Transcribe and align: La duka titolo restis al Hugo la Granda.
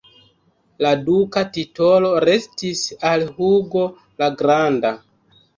La 0.85 0.93
duka 1.09 1.43
titolo 1.57 2.09
restis 2.27 2.83
al 3.11 3.29
Hugo 3.37 3.85
la 4.23 4.35
Granda. 4.41 4.97